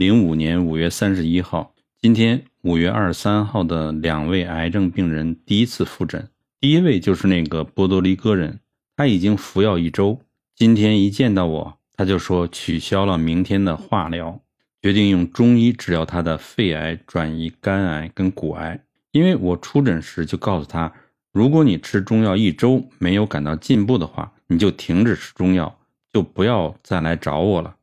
[0.00, 6.26] 零五年五月三十一号，今天五月二十三号的两位癌症病人第一次复诊。
[6.58, 8.60] 第一位就是那个波多黎各人，
[8.96, 10.18] 他已经服药一周，
[10.56, 14.40] 今天一见到我，他就说取消了明天的化疗，
[14.80, 18.82] 决定用中医治疗他的肺癌转移肝癌跟骨癌。
[19.12, 20.90] 因为我出诊时就告诉他，
[21.30, 25.78] 如果你吃中药一周没有感到进步的话，你就停止吃中药，
[26.10, 27.76] 就不要再来找我了。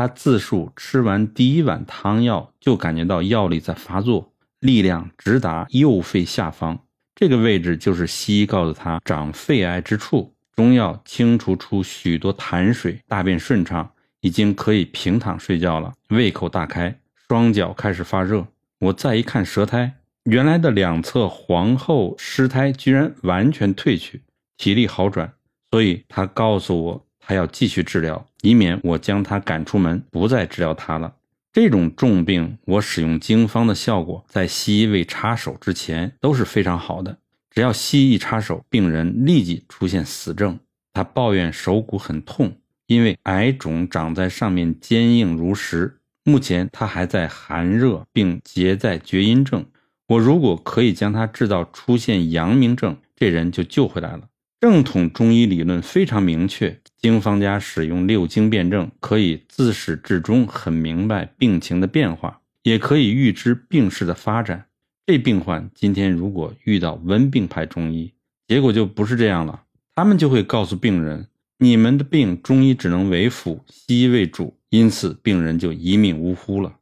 [0.00, 6.78] 他自述吃完第一碗汤药就感觉到药力在发作，力量直达右肺下方，
[7.14, 10.34] 这个位置就是西医告诉他长肺癌之处。
[10.56, 15.92] 中药清除出许多痰水，大便顺畅，已经可以平躺睡觉了。
[16.08, 18.46] 胃口大开，双脚开始发热。
[18.78, 24.22] 我再一看舌苔，原来的两侧黄厚湿苔居然完全退去，
[24.56, 25.34] 体力好转。
[25.70, 27.06] 所以他告诉我。
[27.20, 31.14] 他要继续治疗，以免我将他赶出门，不再治疗他了。
[31.52, 37.18] 这种重病，我使用经方的效果，在西医未插手之前都是非常好的。
[37.50, 40.58] 只要西医一插手，病人立即出现死症。
[40.92, 42.52] 他抱怨手骨很痛，
[42.86, 45.98] 因为癌肿长在上面，坚硬如石。
[46.24, 49.64] 目前他还在寒热，并结在厥阴症。
[50.08, 54.22] 我如果可以将他治到出现阳明症，这人就救回来了。
[54.60, 64.66] 正统中医理论非常明确，经方家使用六经辨证，可以自始至终很明白病情的变化，也可以预知病势的发展。
[65.06, 68.12] 这病患今天如果遇到温病派中医，
[68.46, 69.62] 结果就不是这样了。
[69.94, 71.26] 他们就会告诉病人
[71.58, 76.76] ：“你们的病中医只能为辅，西医为主。”因此，病人就一命呜呼了。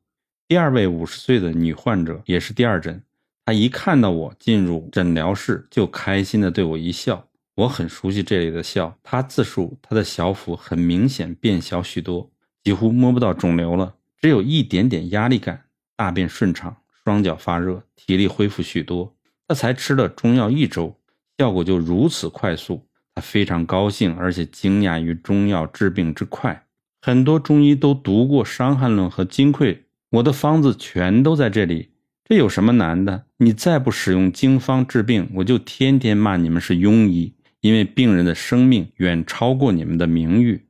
[0.49, 3.01] 第二位五十岁的女患者也是第二诊，
[3.47, 7.28] 她一看到我进入诊疗室，就开心地对我一笑。
[7.59, 8.97] 我很熟悉这里的笑。
[9.03, 12.31] 他自述，他的小腹很明显变小许多，
[12.62, 15.65] 几乎摸不到肿瘤了，只有一点点压力感，
[15.97, 19.12] 大便顺畅，双脚发热，体力恢复许多。
[19.48, 20.97] 他才吃了中药一周，
[21.37, 26.65] 效果就如此快速，他非常高兴，而且惊讶于中药治病之快。
[27.03, 29.75] 很多中医都读过《伤寒论》和《金匮》，
[30.10, 31.91] 我的方子全都在这里，
[32.25, 33.25] 这有什么难的？
[33.38, 37.34] 你再不使用经方治病，我就天天骂你们是庸医。
[37.61, 40.67] 因为病人的生命远超过你们的名誉，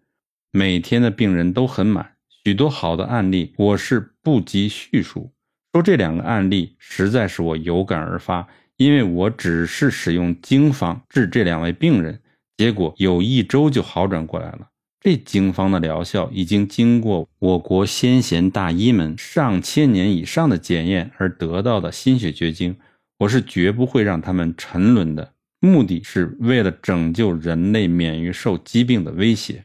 [0.50, 5.30] 每天的病人都很满，许多好的案例我是不及叙述。
[5.72, 12.20] 说这两个案例实在是我有感而发，因为我只是使用经方治这两位病人，
[12.56, 14.68] 结果有一周就好转过来了。
[15.00, 22.76] 这经方的疗效已经经过我国先贤大医们上千年以上的检验而得到的心血结晶，
[23.18, 25.34] 我是绝不会让他们沉沦的。
[25.60, 29.64] 目的是为了拯救人类免于受疾病的威胁。